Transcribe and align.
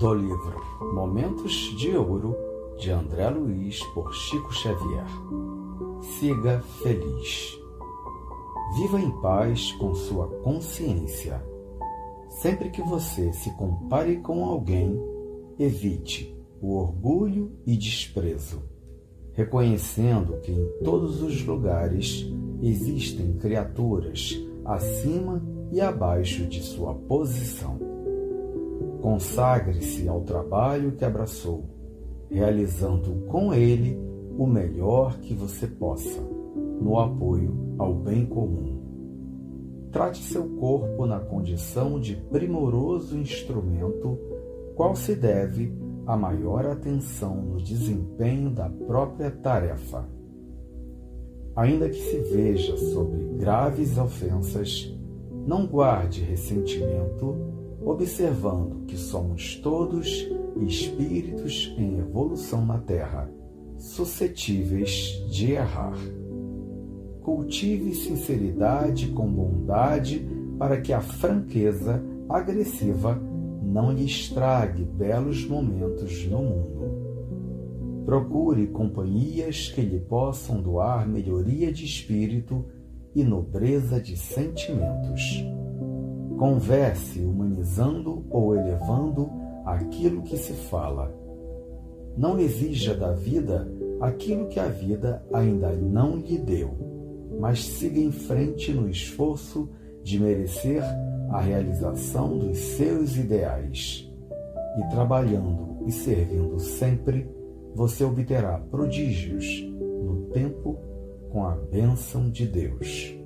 do 0.00 0.14
livro 0.14 0.58
Momentos 0.94 1.52
de 1.76 1.94
Ouro 1.94 2.34
de 2.78 2.90
André 2.90 3.28
Luiz 3.28 3.84
por 3.92 4.14
Chico 4.14 4.50
Xavier. 4.50 5.04
Siga 6.00 6.62
feliz. 6.82 7.60
Viva 8.76 8.98
em 8.98 9.10
paz 9.20 9.72
com 9.72 9.94
sua 9.94 10.26
consciência. 10.42 11.44
Sempre 12.30 12.70
que 12.70 12.80
você 12.80 13.30
se 13.34 13.50
compare 13.58 14.16
com 14.22 14.42
alguém, 14.42 14.98
evite 15.58 16.34
o 16.62 16.76
orgulho 16.76 17.52
e 17.66 17.76
desprezo, 17.76 18.62
reconhecendo 19.34 20.40
que 20.40 20.50
em 20.50 20.66
todos 20.82 21.20
os 21.20 21.44
lugares 21.44 22.26
existem 22.62 23.34
criaturas 23.34 24.34
acima 24.64 25.44
e 25.70 25.78
abaixo 25.78 26.46
de 26.46 26.62
sua 26.62 26.94
posição 26.94 27.99
Consagre-se 29.00 30.08
ao 30.08 30.20
trabalho 30.20 30.92
que 30.92 31.04
abraçou, 31.04 31.64
realizando 32.30 33.26
com 33.26 33.52
ele 33.54 33.98
o 34.38 34.46
melhor 34.46 35.18
que 35.20 35.34
você 35.34 35.66
possa, 35.66 36.20
no 36.80 36.98
apoio 36.98 37.74
ao 37.78 37.94
bem 37.94 38.26
comum. 38.26 38.78
Trate 39.90 40.22
seu 40.22 40.48
corpo 40.56 41.04
na 41.06 41.18
condição 41.18 41.98
de 41.98 42.14
primoroso 42.14 43.18
instrumento, 43.18 44.18
qual 44.76 44.94
se 44.94 45.14
deve 45.14 45.72
a 46.06 46.16
maior 46.16 46.66
atenção 46.66 47.36
no 47.36 47.60
desempenho 47.60 48.50
da 48.50 48.68
própria 48.68 49.30
tarefa. 49.30 50.08
Ainda 51.56 51.88
que 51.88 51.98
se 51.98 52.18
veja 52.32 52.76
sobre 52.76 53.22
graves 53.38 53.98
ofensas, 53.98 54.96
não 55.46 55.66
guarde 55.66 56.22
ressentimento 56.22 57.59
observando 57.84 58.84
que 58.86 58.96
somos 58.96 59.56
todos 59.56 60.28
espíritos 60.58 61.74
em 61.78 61.98
evolução 61.98 62.64
na 62.64 62.78
Terra, 62.78 63.30
suscetíveis 63.76 65.24
de 65.30 65.52
errar. 65.52 65.96
Cultive 67.22 67.94
sinceridade 67.94 69.08
com 69.08 69.30
bondade 69.32 70.28
para 70.58 70.80
que 70.80 70.92
a 70.92 71.00
franqueza 71.00 72.02
agressiva 72.28 73.18
não 73.62 73.92
lhe 73.92 74.04
estrague 74.04 74.84
belos 74.84 75.46
momentos 75.46 76.26
no 76.26 76.42
mundo. 76.42 77.10
Procure 78.04 78.66
companhias 78.66 79.68
que 79.68 79.80
lhe 79.80 80.00
possam 80.00 80.60
doar 80.60 81.08
melhoria 81.08 81.72
de 81.72 81.84
espírito 81.84 82.64
e 83.14 83.22
nobreza 83.22 84.00
de 84.00 84.16
sentimentos. 84.16 85.44
Converse 86.38 87.20
humanizando 87.70 88.24
ou 88.30 88.56
elevando 88.56 89.30
aquilo 89.64 90.22
que 90.22 90.36
se 90.36 90.52
fala. 90.52 91.14
Não 92.16 92.38
exija 92.38 92.94
da 92.94 93.12
vida 93.12 93.70
aquilo 94.00 94.48
que 94.48 94.58
a 94.58 94.66
vida 94.66 95.24
ainda 95.32 95.72
não 95.72 96.16
lhe 96.16 96.38
deu, 96.38 96.70
mas 97.38 97.64
siga 97.64 98.00
em 98.00 98.10
frente 98.10 98.72
no 98.72 98.88
esforço 98.88 99.68
de 100.02 100.18
merecer 100.18 100.82
a 101.30 101.40
realização 101.40 102.38
dos 102.38 102.58
seus 102.58 103.16
ideais. 103.16 104.06
E 104.78 104.88
trabalhando 104.90 105.84
e 105.86 105.92
servindo 105.92 106.58
sempre, 106.58 107.28
você 107.74 108.04
obterá 108.04 108.58
prodígios 108.70 109.44
no 110.02 110.28
tempo 110.32 110.78
com 111.30 111.44
a 111.44 111.54
bênção 111.54 112.30
de 112.30 112.46
Deus. 112.46 113.16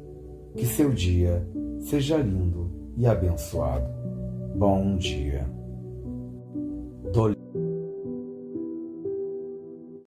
Que 0.54 0.66
seu 0.66 0.90
dia 0.90 1.46
seja 1.80 2.16
lindo 2.18 2.70
e 2.96 3.06
abençoado. 3.06 4.13
Bom 4.54 4.96
dia. 4.96 5.44